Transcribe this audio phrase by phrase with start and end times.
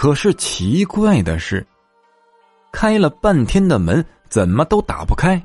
[0.00, 1.66] 可是奇怪的是，
[2.72, 5.38] 开了半天的门怎么都打不开。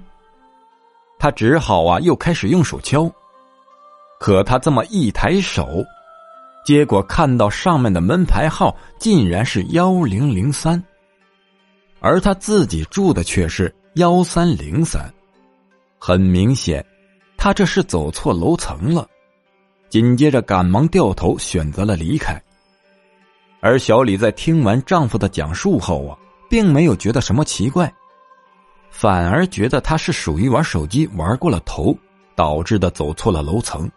[1.20, 3.12] 他只好啊，又开始用手敲。
[4.18, 5.84] 可他这么一抬手，
[6.66, 10.82] 结果看到上面的门牌号竟然是幺零零三，
[12.00, 15.14] 而他自己住的却是幺三零三。
[16.00, 16.82] 很明显，
[17.36, 19.06] 他这是走错楼层了。
[19.90, 22.42] 紧接着，赶忙掉头选择了离开。
[23.66, 26.16] 而小李在听完丈夫的讲述后啊，
[26.48, 27.92] 并没有觉得什么奇怪，
[28.92, 31.98] 反而觉得他是属于玩手机玩过了头，
[32.36, 33.90] 导致的走错了楼层。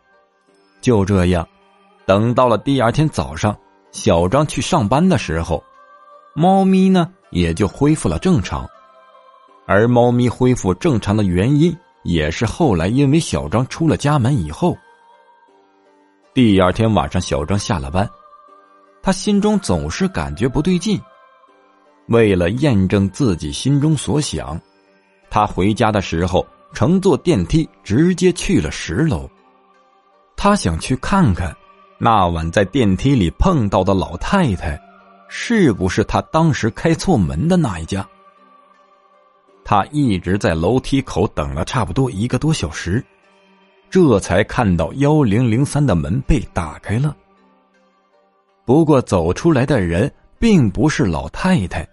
[0.80, 1.46] 就这样，
[2.06, 3.54] 等到了第二天早上，
[3.92, 5.62] 小张去上班的时候，
[6.34, 8.66] 猫咪呢也就恢复了正常。
[9.66, 14.74] 而猫咪恢复正常的原因，也是后来因为小张出了家门以后。
[16.32, 18.08] 第二天晚上，小张下了班，
[19.08, 21.00] 他心中总是感觉不对劲。
[22.08, 24.60] 为了验证自己心中所想，
[25.30, 29.26] 他回家的时候乘坐电梯直接去了十楼。
[30.36, 31.56] 他想去看看，
[31.96, 34.78] 那晚在电梯里碰到的老太太，
[35.26, 38.06] 是不是他当时开错门的那一家？
[39.64, 43.02] 他一直在楼梯口等了差不多一个多小时，
[43.88, 47.16] 这才看到幺零零三的门被打开了。
[48.68, 51.88] 不过走出来的人并不是老太太，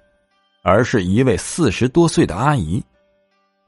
[0.62, 2.84] 而是一位四十多岁的阿姨，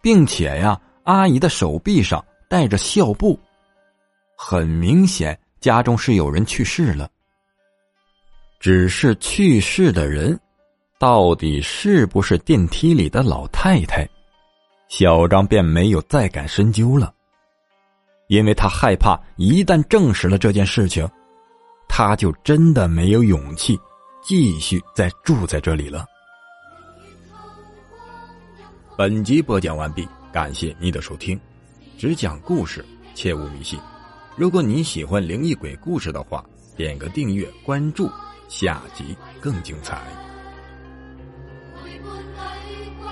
[0.02, 3.40] 并且呀，阿姨的手臂上带着孝布。
[4.36, 7.10] 很明显，家中是有人去世了。
[8.60, 10.38] 只是去世的人，
[11.00, 14.06] 到底是不是电梯里的老太太？
[14.90, 17.14] 小张便没有再敢深究了，
[18.28, 21.10] 因为他害怕一旦证实了这件事情，
[21.98, 23.76] 他就真的没有勇气
[24.22, 26.06] 继续再住在这里了。
[28.96, 31.40] 本集播讲完毕，感谢你的收听，
[31.98, 32.86] 只讲故事，
[33.16, 33.80] 切勿迷信。
[34.36, 36.46] 如果你喜欢灵异鬼故事的话，
[36.76, 38.08] 点个订阅关注，
[38.48, 40.00] 下集更精彩。
[41.84, 42.12] 陪伴
[42.70, 43.10] 女鬼，